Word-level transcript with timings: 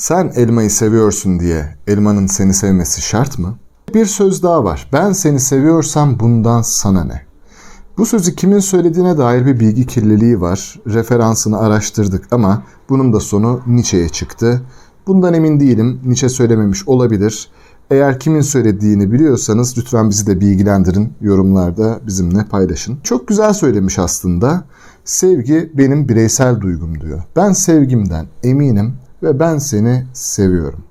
Sen 0.00 0.32
elmayı 0.34 0.70
seviyorsun 0.70 1.40
diye 1.40 1.74
elmanın 1.86 2.26
seni 2.26 2.54
sevmesi 2.54 3.02
şart 3.02 3.38
mı? 3.38 3.58
Bir 3.94 4.06
söz 4.06 4.42
daha 4.42 4.64
var. 4.64 4.88
Ben 4.92 5.12
seni 5.12 5.40
seviyorsam 5.40 6.20
bundan 6.20 6.62
sana 6.62 7.04
ne? 7.04 7.22
Bu 7.98 8.06
sözü 8.06 8.36
kimin 8.36 8.58
söylediğine 8.58 9.18
dair 9.18 9.46
bir 9.46 9.60
bilgi 9.60 9.86
kirliliği 9.86 10.40
var. 10.40 10.80
Referansını 10.86 11.58
araştırdık 11.58 12.32
ama 12.32 12.62
bunun 12.88 13.12
da 13.12 13.20
sonu 13.20 13.60
Nietzsche'ye 13.66 14.08
çıktı. 14.08 14.62
Bundan 15.06 15.34
emin 15.34 15.60
değilim. 15.60 16.00
Nietzsche 16.04 16.28
söylememiş 16.28 16.88
olabilir. 16.88 17.50
Eğer 17.90 18.20
kimin 18.20 18.40
söylediğini 18.40 19.12
biliyorsanız 19.12 19.78
lütfen 19.78 20.10
bizi 20.10 20.26
de 20.26 20.40
bilgilendirin. 20.40 21.12
Yorumlarda 21.20 22.00
bizimle 22.06 22.44
paylaşın. 22.44 22.98
Çok 23.02 23.28
güzel 23.28 23.52
söylemiş 23.52 23.98
aslında. 23.98 24.64
Sevgi 25.04 25.72
benim 25.74 26.08
bireysel 26.08 26.60
duygum 26.60 27.00
diyor. 27.00 27.22
Ben 27.36 27.52
sevgimden 27.52 28.26
eminim 28.42 28.94
ve 29.22 29.40
ben 29.40 29.58
seni 29.58 30.06
seviyorum. 30.12 30.82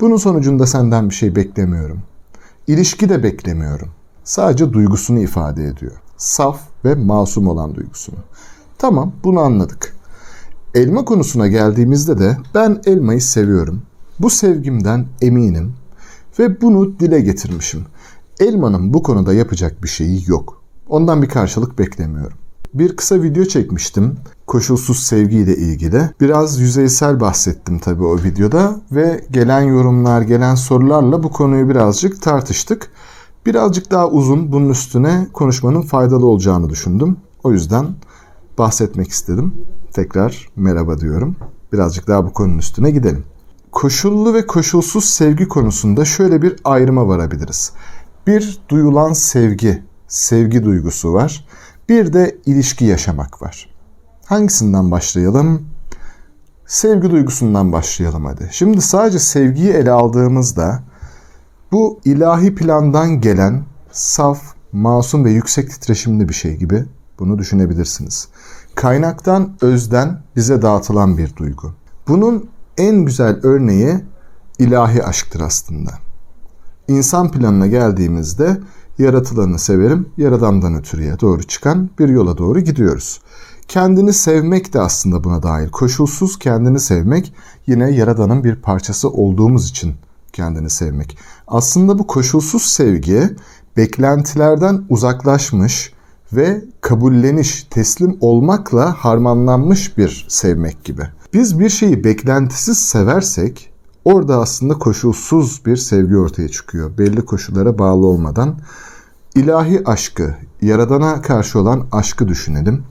Bunun 0.00 0.16
sonucunda 0.16 0.66
senden 0.66 1.10
bir 1.10 1.14
şey 1.14 1.36
beklemiyorum. 1.36 2.02
İlişki 2.66 3.08
de 3.08 3.22
beklemiyorum. 3.22 3.88
Sadece 4.24 4.72
duygusunu 4.72 5.18
ifade 5.18 5.64
ediyor. 5.64 5.92
Saf 6.16 6.60
ve 6.84 6.94
masum 6.94 7.48
olan 7.48 7.74
duygusunu. 7.74 8.18
Tamam 8.78 9.12
bunu 9.24 9.40
anladık. 9.40 9.96
Elma 10.74 11.04
konusuna 11.04 11.46
geldiğimizde 11.46 12.18
de 12.18 12.36
ben 12.54 12.80
elmayı 12.86 13.22
seviyorum. 13.22 13.82
Bu 14.18 14.30
sevgimden 14.30 15.06
eminim 15.20 15.74
ve 16.38 16.60
bunu 16.60 17.00
dile 17.00 17.20
getirmişim. 17.20 17.84
Elmanın 18.40 18.94
bu 18.94 19.02
konuda 19.02 19.34
yapacak 19.34 19.82
bir 19.82 19.88
şeyi 19.88 20.24
yok. 20.26 20.62
Ondan 20.88 21.22
bir 21.22 21.28
karşılık 21.28 21.78
beklemiyorum. 21.78 22.38
Bir 22.78 22.96
kısa 22.96 23.22
video 23.22 23.44
çekmiştim 23.44 24.16
koşulsuz 24.46 24.98
sevgiyle 24.98 25.56
ilgili. 25.56 26.10
Biraz 26.20 26.60
yüzeysel 26.60 27.20
bahsettim 27.20 27.78
tabii 27.78 28.04
o 28.04 28.16
videoda 28.16 28.80
ve 28.92 29.24
gelen 29.30 29.60
yorumlar, 29.60 30.22
gelen 30.22 30.54
sorularla 30.54 31.22
bu 31.22 31.30
konuyu 31.30 31.68
birazcık 31.68 32.22
tartıştık. 32.22 32.90
Birazcık 33.46 33.90
daha 33.90 34.08
uzun 34.08 34.52
bunun 34.52 34.68
üstüne 34.68 35.26
konuşmanın 35.32 35.82
faydalı 35.82 36.26
olacağını 36.26 36.70
düşündüm. 36.70 37.16
O 37.44 37.52
yüzden 37.52 37.86
bahsetmek 38.58 39.10
istedim. 39.10 39.54
Tekrar 39.92 40.48
merhaba 40.56 41.00
diyorum. 41.00 41.36
Birazcık 41.72 42.08
daha 42.08 42.26
bu 42.26 42.32
konunun 42.32 42.58
üstüne 42.58 42.90
gidelim. 42.90 43.24
Koşullu 43.72 44.34
ve 44.34 44.46
koşulsuz 44.46 45.04
sevgi 45.04 45.48
konusunda 45.48 46.04
şöyle 46.04 46.42
bir 46.42 46.56
ayrıma 46.64 47.08
varabiliriz. 47.08 47.72
Bir 48.26 48.58
duyulan 48.68 49.12
sevgi, 49.12 49.82
sevgi 50.08 50.64
duygusu 50.64 51.12
var. 51.12 51.46
Bir 51.88 52.12
de 52.12 52.36
ilişki 52.46 52.84
yaşamak 52.84 53.42
var. 53.42 53.70
Hangisinden 54.24 54.90
başlayalım? 54.90 55.68
Sevgi 56.66 57.10
duygusundan 57.10 57.72
başlayalım 57.72 58.24
hadi. 58.24 58.48
Şimdi 58.52 58.80
sadece 58.80 59.18
sevgiyi 59.18 59.70
ele 59.70 59.90
aldığımızda 59.90 60.82
bu 61.72 62.00
ilahi 62.04 62.54
plandan 62.54 63.20
gelen 63.20 63.64
saf, 63.92 64.40
masum 64.72 65.24
ve 65.24 65.30
yüksek 65.30 65.70
titreşimli 65.70 66.28
bir 66.28 66.34
şey 66.34 66.56
gibi 66.56 66.84
bunu 67.18 67.38
düşünebilirsiniz. 67.38 68.28
Kaynaktan, 68.74 69.56
özden 69.60 70.22
bize 70.36 70.62
dağıtılan 70.62 71.18
bir 71.18 71.36
duygu. 71.36 71.74
Bunun 72.08 72.50
en 72.78 73.04
güzel 73.04 73.40
örneği 73.42 74.00
ilahi 74.58 75.04
aşktır 75.04 75.40
aslında. 75.40 75.90
İnsan 76.88 77.30
planına 77.30 77.66
geldiğimizde 77.66 78.60
yaratılanı 78.98 79.58
severim, 79.58 80.08
yaradandan 80.16 80.74
ötürüye 80.74 81.20
doğru 81.20 81.42
çıkan 81.42 81.90
bir 81.98 82.08
yola 82.08 82.38
doğru 82.38 82.60
gidiyoruz. 82.60 83.20
Kendini 83.68 84.12
sevmek 84.12 84.74
de 84.74 84.80
aslında 84.80 85.24
buna 85.24 85.42
dahil. 85.42 85.68
Koşulsuz 85.68 86.38
kendini 86.38 86.80
sevmek 86.80 87.34
yine 87.66 87.90
yaradanın 87.90 88.44
bir 88.44 88.56
parçası 88.56 89.10
olduğumuz 89.10 89.70
için 89.70 89.94
kendini 90.32 90.70
sevmek. 90.70 91.18
Aslında 91.46 91.98
bu 91.98 92.06
koşulsuz 92.06 92.62
sevgi 92.62 93.36
beklentilerden 93.76 94.84
uzaklaşmış 94.88 95.92
ve 96.32 96.64
kabulleniş, 96.80 97.64
teslim 97.70 98.16
olmakla 98.20 98.92
harmanlanmış 98.92 99.98
bir 99.98 100.26
sevmek 100.28 100.84
gibi. 100.84 101.02
Biz 101.32 101.58
bir 101.58 101.68
şeyi 101.68 102.04
beklentisiz 102.04 102.78
seversek 102.78 103.70
orada 104.06 104.40
aslında 104.40 104.74
koşulsuz 104.74 105.66
bir 105.66 105.76
sevgi 105.76 106.16
ortaya 106.16 106.48
çıkıyor. 106.48 106.98
Belli 106.98 107.24
koşullara 107.24 107.78
bağlı 107.78 108.06
olmadan. 108.06 108.54
ilahi 109.34 109.82
aşkı, 109.84 110.34
yaradana 110.62 111.22
karşı 111.22 111.58
olan 111.58 111.86
aşkı 111.92 112.28
düşünelim. 112.28 112.82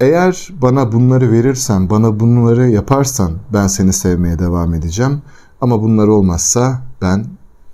Eğer 0.00 0.48
bana 0.62 0.92
bunları 0.92 1.32
verirsen, 1.32 1.90
bana 1.90 2.20
bunları 2.20 2.70
yaparsan 2.70 3.32
ben 3.52 3.66
seni 3.66 3.92
sevmeye 3.92 4.38
devam 4.38 4.74
edeceğim. 4.74 5.22
Ama 5.60 5.82
bunlar 5.82 6.08
olmazsa 6.08 6.82
ben 7.02 7.26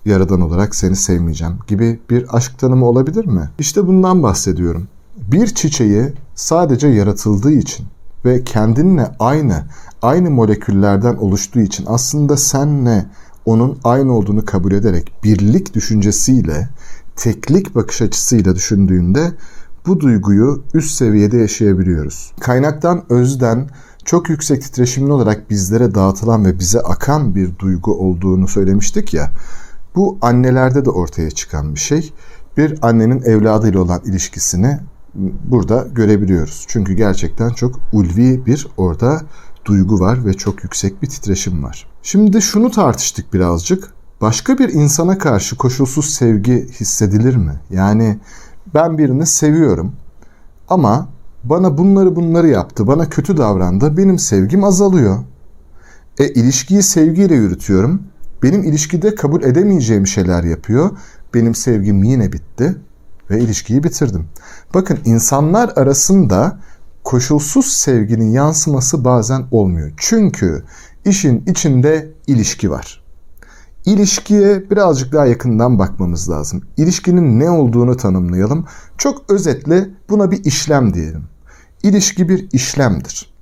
yaradan 0.04 0.40
olarak 0.40 0.74
seni 0.74 0.96
sevmeyeceğim 0.96 1.54
gibi 1.66 2.00
bir 2.10 2.36
aşk 2.36 2.58
tanımı 2.58 2.86
olabilir 2.86 3.26
mi? 3.26 3.50
İşte 3.58 3.86
bundan 3.86 4.22
bahsediyorum. 4.22 4.88
Bir 5.16 5.46
çiçeği 5.46 6.12
sadece 6.34 6.88
yaratıldığı 6.88 7.52
için 7.52 7.86
ve 8.24 8.44
kendinle 8.44 9.12
aynı, 9.18 9.64
aynı 10.02 10.30
moleküllerden 10.30 11.14
oluştuğu 11.14 11.60
için 11.60 11.84
aslında 11.88 12.36
senle 12.36 13.06
onun 13.44 13.78
aynı 13.84 14.12
olduğunu 14.12 14.44
kabul 14.44 14.72
ederek 14.72 15.12
birlik 15.24 15.74
düşüncesiyle, 15.74 16.68
teklik 17.16 17.74
bakış 17.74 18.02
açısıyla 18.02 18.54
düşündüğünde 18.54 19.32
bu 19.86 20.00
duyguyu 20.00 20.64
üst 20.74 20.90
seviyede 20.90 21.36
yaşayabiliyoruz. 21.36 22.32
Kaynaktan, 22.40 23.04
özden, 23.12 23.68
çok 24.04 24.30
yüksek 24.30 24.62
titreşimli 24.62 25.12
olarak 25.12 25.50
bizlere 25.50 25.94
dağıtılan 25.94 26.44
ve 26.44 26.58
bize 26.58 26.80
akan 26.80 27.34
bir 27.34 27.58
duygu 27.58 27.94
olduğunu 27.94 28.48
söylemiştik 28.48 29.14
ya. 29.14 29.30
Bu 29.96 30.18
annelerde 30.22 30.84
de 30.84 30.90
ortaya 30.90 31.30
çıkan 31.30 31.74
bir 31.74 31.80
şey. 31.80 32.12
Bir 32.56 32.78
annenin 32.82 33.22
evladıyla 33.22 33.80
olan 33.80 34.00
ilişkisini 34.04 34.78
burada 35.14 35.86
görebiliyoruz. 35.92 36.64
Çünkü 36.68 36.92
gerçekten 36.92 37.50
çok 37.50 37.80
ulvi 37.92 38.46
bir 38.46 38.66
orada 38.76 39.22
duygu 39.64 40.00
var 40.00 40.26
ve 40.26 40.34
çok 40.34 40.64
yüksek 40.64 41.02
bir 41.02 41.08
titreşim 41.08 41.62
var. 41.62 41.86
Şimdi 42.02 42.42
şunu 42.42 42.70
tartıştık 42.70 43.34
birazcık. 43.34 43.94
Başka 44.20 44.58
bir 44.58 44.68
insana 44.68 45.18
karşı 45.18 45.56
koşulsuz 45.56 46.14
sevgi 46.14 46.68
hissedilir 46.80 47.36
mi? 47.36 47.60
Yani 47.70 48.18
ben 48.74 48.98
birini 48.98 49.26
seviyorum 49.26 49.92
ama 50.68 51.08
bana 51.44 51.78
bunları 51.78 52.16
bunları 52.16 52.48
yaptı, 52.48 52.86
bana 52.86 53.08
kötü 53.08 53.36
davrandı, 53.36 53.96
benim 53.96 54.18
sevgim 54.18 54.64
azalıyor. 54.64 55.18
E 56.18 56.28
ilişkiyi 56.28 56.82
sevgiyle 56.82 57.34
yürütüyorum. 57.34 58.02
Benim 58.42 58.62
ilişkide 58.62 59.14
kabul 59.14 59.42
edemeyeceğim 59.42 60.06
şeyler 60.06 60.44
yapıyor. 60.44 60.90
Benim 61.34 61.54
sevgim 61.54 62.02
yine 62.02 62.32
bitti 62.32 62.76
ve 63.30 63.40
ilişkiyi 63.40 63.84
bitirdim. 63.84 64.28
Bakın 64.74 64.98
insanlar 65.04 65.72
arasında 65.76 66.58
koşulsuz 67.04 67.66
sevginin 67.66 68.32
yansıması 68.32 69.04
bazen 69.04 69.46
olmuyor. 69.50 69.92
Çünkü 69.96 70.64
işin 71.04 71.44
içinde 71.46 72.12
ilişki 72.26 72.70
var. 72.70 73.04
İlişkiye 73.84 74.70
birazcık 74.70 75.12
daha 75.12 75.26
yakından 75.26 75.78
bakmamız 75.78 76.30
lazım. 76.30 76.62
İlişkinin 76.76 77.40
ne 77.40 77.50
olduğunu 77.50 77.96
tanımlayalım. 77.96 78.66
Çok 78.98 79.30
özetle 79.30 79.90
buna 80.08 80.30
bir 80.30 80.44
işlem 80.44 80.94
diyelim. 80.94 81.24
İlişki 81.82 82.28
bir 82.28 82.48
işlemdir. 82.52 83.32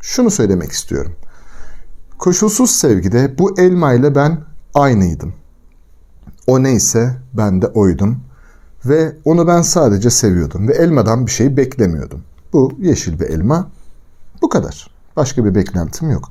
Şunu 0.00 0.30
söylemek 0.30 0.72
istiyorum. 0.72 1.12
Koşulsuz 2.18 2.70
sevgide 2.70 3.38
bu 3.38 3.60
elma 3.60 3.92
ile 3.92 4.14
ben 4.14 4.40
aynıydım. 4.74 5.34
O 6.46 6.62
neyse 6.62 7.16
ben 7.34 7.62
de 7.62 7.66
oydum. 7.66 8.20
Ve 8.86 9.16
onu 9.24 9.46
ben 9.46 9.62
sadece 9.62 10.10
seviyordum 10.10 10.68
ve 10.68 10.72
elmadan 10.72 11.26
bir 11.26 11.30
şey 11.30 11.56
beklemiyordum. 11.56 12.20
Bu 12.52 12.72
yeşil 12.78 13.20
bir 13.20 13.26
elma. 13.26 13.70
Bu 14.42 14.48
kadar. 14.48 14.90
Başka 15.16 15.44
bir 15.44 15.54
beklentim 15.54 16.10
yok. 16.10 16.30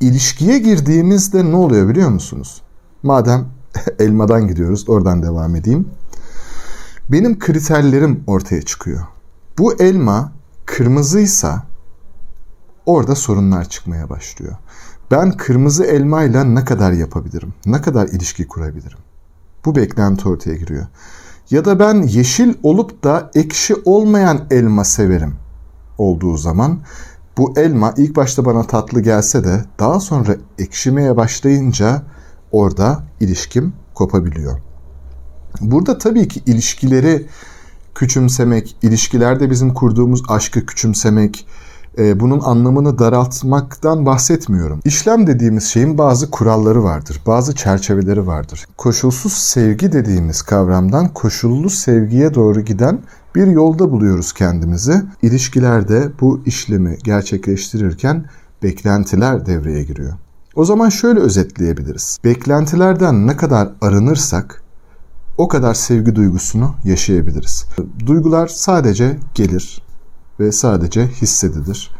İlişkiye 0.00 0.58
girdiğimizde 0.58 1.50
ne 1.50 1.56
oluyor 1.56 1.88
biliyor 1.88 2.08
musunuz? 2.08 2.62
Madem 3.02 3.46
elmadan 3.98 4.48
gidiyoruz, 4.48 4.88
oradan 4.88 5.22
devam 5.22 5.56
edeyim. 5.56 5.88
Benim 7.08 7.38
kriterlerim 7.38 8.24
ortaya 8.26 8.62
çıkıyor. 8.62 9.06
Bu 9.58 9.74
elma 9.82 10.32
kırmızıysa 10.66 11.62
orada 12.86 13.14
sorunlar 13.14 13.68
çıkmaya 13.68 14.10
başlıyor. 14.10 14.56
Ben 15.10 15.32
kırmızı 15.32 15.84
elmayla 15.84 16.44
ne 16.44 16.64
kadar 16.64 16.92
yapabilirim? 16.92 17.54
Ne 17.66 17.82
kadar 17.82 18.08
ilişki 18.08 18.48
kurabilirim? 18.48 18.98
Bu 19.64 19.76
beklenti 19.76 20.28
ortaya 20.28 20.56
giriyor. 20.56 20.86
Ya 21.50 21.64
da 21.64 21.78
ben 21.78 22.02
yeşil 22.02 22.54
olup 22.62 23.04
da 23.04 23.30
ekşi 23.34 23.74
olmayan 23.84 24.46
elma 24.50 24.84
severim 24.84 25.34
olduğu 25.98 26.36
zaman 26.36 26.78
bu 27.38 27.52
elma 27.56 27.94
ilk 27.96 28.16
başta 28.16 28.44
bana 28.44 28.62
tatlı 28.62 29.00
gelse 29.00 29.44
de 29.44 29.64
daha 29.78 30.00
sonra 30.00 30.36
ekşimeye 30.58 31.16
başlayınca 31.16 32.02
orada 32.52 33.04
ilişkim 33.20 33.72
kopabiliyor. 33.94 34.58
Burada 35.60 35.98
tabii 35.98 36.28
ki 36.28 36.42
ilişkileri 36.46 37.26
küçümsemek, 37.94 38.76
ilişkilerde 38.82 39.50
bizim 39.50 39.74
kurduğumuz 39.74 40.22
aşkı 40.28 40.66
küçümsemek, 40.66 41.46
e, 41.98 42.20
bunun 42.20 42.40
anlamını 42.40 42.98
daraltmaktan 42.98 44.06
bahsetmiyorum. 44.06 44.80
İşlem 44.84 45.26
dediğimiz 45.26 45.64
şeyin 45.64 45.98
bazı 45.98 46.30
kuralları 46.30 46.84
vardır, 46.84 47.20
bazı 47.26 47.54
çerçeveleri 47.54 48.26
vardır. 48.26 48.66
Koşulsuz 48.76 49.32
sevgi 49.32 49.92
dediğimiz 49.92 50.42
kavramdan 50.42 51.08
koşullu 51.08 51.70
sevgiye 51.70 52.34
doğru 52.34 52.60
giden 52.60 52.98
bir 53.34 53.46
yolda 53.46 53.90
buluyoruz 53.90 54.32
kendimizi. 54.32 55.02
İlişkilerde 55.22 56.12
bu 56.20 56.42
işlemi 56.46 56.98
gerçekleştirirken 57.04 58.24
beklentiler 58.62 59.46
devreye 59.46 59.82
giriyor. 59.82 60.12
O 60.56 60.64
zaman 60.64 60.88
şöyle 60.88 61.20
özetleyebiliriz. 61.20 62.18
Beklentilerden 62.24 63.26
ne 63.26 63.36
kadar 63.36 63.68
arınırsak 63.80 64.62
o 65.38 65.48
kadar 65.48 65.74
sevgi 65.74 66.16
duygusunu 66.16 66.74
yaşayabiliriz. 66.84 67.66
Duygular 68.06 68.48
sadece 68.48 69.18
gelir 69.34 69.83
ve 70.40 70.52
sadece 70.52 71.06
hissedilir. 71.06 71.90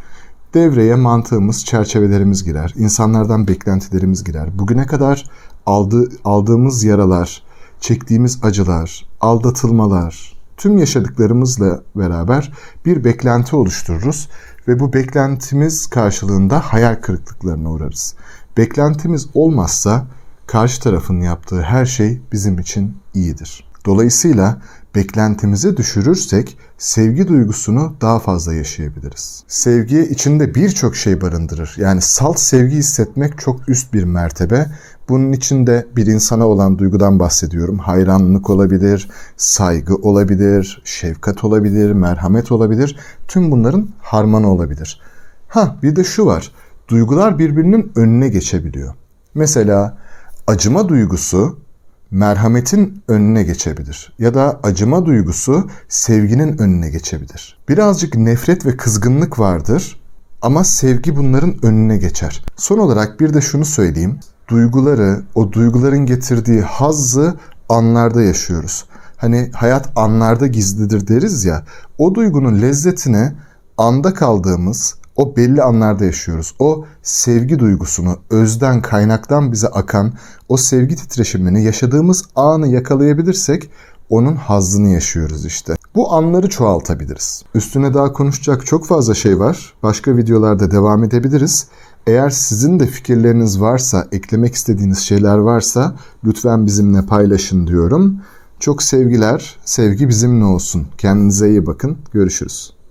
Devreye 0.55 0.95
mantığımız, 0.95 1.65
çerçevelerimiz 1.65 2.45
girer. 2.45 2.75
İnsanlardan 2.77 3.49
beklentilerimiz 3.49 4.25
girer. 4.25 4.59
Bugüne 4.59 4.87
kadar 4.87 5.31
aldı, 5.67 6.09
aldığımız 6.25 6.85
yaralar, 6.85 7.43
çektiğimiz 7.81 8.39
acılar, 8.43 9.07
aldatılmalar, 9.21 10.35
tüm 10.57 10.79
yaşadıklarımızla 10.79 11.83
beraber 11.97 12.53
bir 12.87 13.05
beklenti 13.05 13.57
oluştururuz 13.57 14.29
ve 14.69 14.81
bu 14.81 14.93
beklentimiz 14.93 15.87
karşılığında 15.87 16.61
hayal 16.61 16.95
kırıklıklarına 16.95 17.71
uğrarız. 17.71 18.15
Beklentimiz 18.57 19.27
olmazsa 19.35 20.07
karşı 20.47 20.83
tarafın 20.83 21.21
yaptığı 21.21 21.63
her 21.63 21.87
şey 21.87 22.21
bizim 22.33 22.59
için 22.59 22.97
iyidir. 23.15 23.74
Dolayısıyla 23.87 24.63
beklentimizi 24.95 25.77
düşürürsek 25.77 26.59
sevgi 26.79 27.29
duygusunu 27.29 27.97
daha 28.01 28.19
fazla 28.19 28.55
yaşayabiliriz. 28.55 29.45
Sevgi 29.49 30.01
içinde 30.01 30.55
birçok 30.55 30.97
şey 30.97 31.21
barındırır. 31.21 31.75
Yani 31.79 32.01
salt 32.01 32.39
sevgi 32.39 32.77
hissetmek 32.77 33.39
çok 33.39 33.69
üst 33.69 33.95
bir 33.95 34.05
mertebe. 34.05 34.67
Bunun 35.09 35.33
içinde 35.33 35.87
bir 35.97 36.07
insana 36.07 36.47
olan 36.47 36.79
duygudan 36.79 37.19
bahsediyorum. 37.21 37.79
Hayranlık 37.79 38.51
olabilir, 38.51 39.11
saygı 39.37 39.95
olabilir, 39.95 40.83
şefkat 40.85 41.45
olabilir, 41.45 41.93
merhamet 41.93 42.53
olabilir. 42.53 42.97
Tüm 43.29 43.51
bunların 43.51 43.89
harmanı 44.01 44.53
olabilir. 44.53 45.01
Ha 45.49 45.77
bir 45.83 45.97
de 45.97 46.05
şu 46.05 46.27
var. 46.27 46.53
Duygular 46.89 47.39
birbirinin 47.39 47.93
önüne 47.97 48.29
geçebiliyor. 48.29 48.95
Mesela 49.35 49.99
acıma 50.47 50.89
duygusu 50.89 51.64
merhametin 52.11 53.03
önüne 53.09 53.43
geçebilir 53.43 54.15
ya 54.19 54.35
da 54.35 54.61
acıma 54.63 55.07
duygusu 55.07 55.71
sevginin 55.89 56.59
önüne 56.59 56.91
geçebilir. 56.91 57.59
Birazcık 57.69 58.15
nefret 58.15 58.67
ve 58.67 58.77
kızgınlık 58.77 59.39
vardır 59.39 60.01
ama 60.43 60.65
sevgi 60.65 61.17
bunların 61.17 61.55
önüne 61.63 61.97
geçer. 61.97 62.45
Son 62.57 62.79
olarak 62.79 63.21
bir 63.21 63.35
de 63.35 63.41
şunu 63.41 63.65
söyleyeyim. 63.65 64.19
Duyguları, 64.49 65.23
o 65.35 65.53
duyguların 65.53 66.07
getirdiği 66.07 66.61
hazzı 66.61 67.35
anlarda 67.69 68.23
yaşıyoruz. 68.23 68.85
Hani 69.17 69.51
hayat 69.55 69.93
anlarda 69.97 70.47
gizlidir 70.47 71.09
deriz 71.09 71.45
ya. 71.45 71.65
O 71.99 72.15
duygunun 72.15 72.63
lezzetini 72.63 73.33
anda 73.77 74.15
kaldığımız, 74.15 74.95
o 75.17 75.37
belli 75.37 75.63
anlarda 75.63 76.05
yaşıyoruz. 76.05 76.55
O 76.59 76.85
sevgi 77.03 77.59
duygusunu 77.59 78.17
özden 78.31 78.83
kaynaktan 78.83 79.53
bize 79.53 79.69
akan 79.69 80.13
o 80.49 80.57
sevgi 80.57 80.97
titreşimini 80.97 81.65
yaşadığımız 81.65 82.25
anı 82.37 82.69
yakalayabilirsek 82.69 83.71
onun 84.11 84.37
hazzını 84.37 84.89
yaşıyoruz 84.89 85.47
işte. 85.47 85.75
Bu 85.95 86.13
anları 86.13 86.49
çoğaltabiliriz. 86.49 87.43
Üstüne 87.55 87.95
daha 87.95 88.13
konuşacak 88.13 88.67
çok 88.67 88.87
fazla 88.87 89.15
şey 89.15 89.39
var. 89.39 89.75
Başka 89.83 90.17
videolarda 90.17 90.71
devam 90.71 91.05
edebiliriz. 91.05 91.67
Eğer 92.07 92.31
sizin 92.31 92.81
de 92.81 92.87
fikirleriniz 92.87 93.61
varsa, 93.61 94.09
eklemek 94.13 94.55
istediğiniz 94.55 94.99
şeyler 94.99 95.39
varsa 95.39 95.95
lütfen 96.25 96.67
bizimle 96.67 97.07
paylaşın 97.07 97.67
diyorum. 97.67 98.21
Çok 98.61 98.83
sevgiler, 98.83 99.57
sevgi 99.65 100.09
bizimle 100.09 100.45
olsun. 100.45 100.87
Kendinize 100.99 101.51
iyi 101.51 101.67
bakın. 101.67 101.99
Görüşürüz. 102.13 102.84